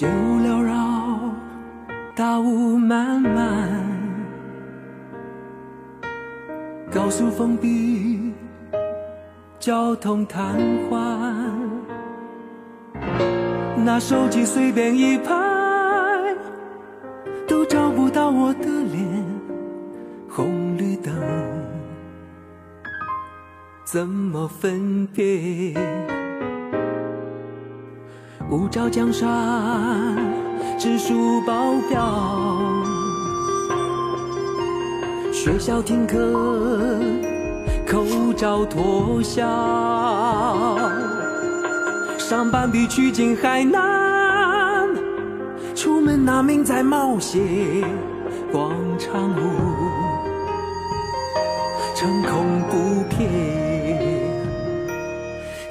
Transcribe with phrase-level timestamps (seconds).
[0.00, 0.74] 烟雾缭绕
[2.16, 3.68] 大雾漫漫。
[6.90, 8.32] 高速封闭
[9.58, 10.56] 交通瘫
[10.88, 11.60] 痪。
[13.84, 15.34] 拿手机随便一拍
[17.46, 19.24] 都找不到我的脸
[20.28, 21.12] 红绿灯
[23.84, 26.19] 怎么分辨？
[28.50, 29.28] 无照江山，
[30.76, 31.54] 只数保
[31.88, 32.00] 镖。
[35.32, 36.98] 学校停课，
[37.86, 38.04] 口
[38.36, 39.46] 罩脱下，
[42.18, 44.88] 上班比取经还难，
[45.76, 47.40] 出门拿命在冒险，
[48.50, 49.38] 广场舞，
[51.94, 53.30] 成空不骗，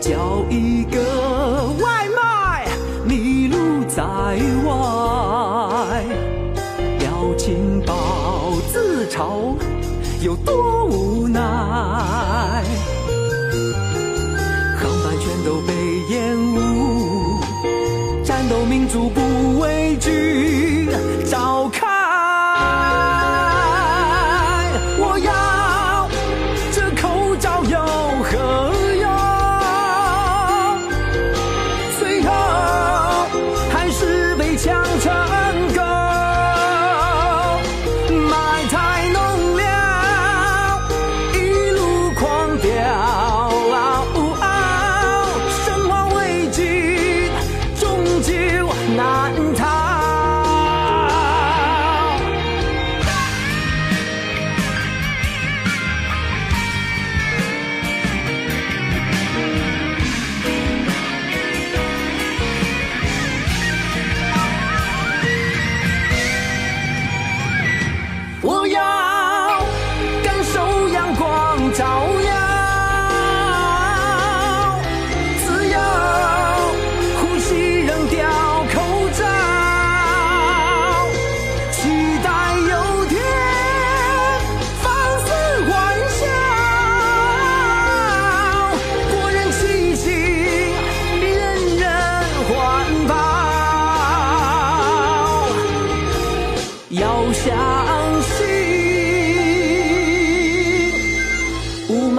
[0.00, 0.98] 叫一个
[7.48, 9.56] 情报自嘲。
[10.20, 12.62] 有多无奈，航
[15.02, 15.72] 班全都被
[16.10, 17.40] 延误，
[18.22, 20.10] 战斗民族不畏惧，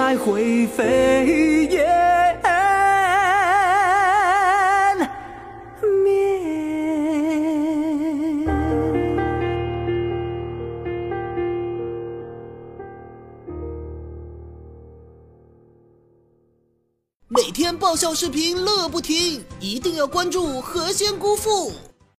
[0.09, 2.47] 雾霾会飞烟
[6.03, 6.13] 灭。
[17.27, 21.71] 每天爆笑视频乐不停，一定要关注何仙姑父。